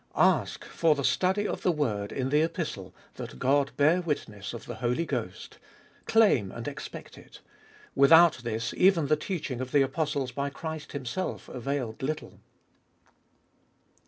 Ash, 0.15 0.57
for 0.61 0.95
the 0.95 1.03
study 1.03 1.47
of 1.47 1.61
the 1.61 1.71
Word 1.71 2.11
in 2.11 2.29
the 2.29 2.41
Epistle, 2.41 2.91
that 3.17 3.37
God 3.37 3.71
bear 3.77 4.01
witness 4.01 4.51
of 4.51 4.65
the 4.65 4.73
Holy 4.81 5.05
Ghost. 5.05 5.59
Claim 6.07 6.51
and 6.51 6.67
expect 6.67 7.19
it. 7.19 7.39
Without 7.93 8.37
this, 8.37 8.73
even 8.75 9.09
the 9.09 9.15
teaching 9.15 9.61
of 9.61 9.71
the 9.71 9.83
apostles 9.83 10.31
by 10.31 10.49
Christ 10.49 10.93
Himself 10.93 11.47
availed 11.47 12.01
little. 12.01 12.39